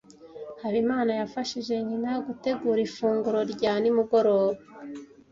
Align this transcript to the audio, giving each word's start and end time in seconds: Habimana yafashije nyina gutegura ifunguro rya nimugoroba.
Habimana 0.61 1.11
yafashije 1.19 1.73
nyina 1.87 2.11
gutegura 2.25 2.79
ifunguro 2.87 3.39
rya 3.53 3.73
nimugoroba. 3.81 4.59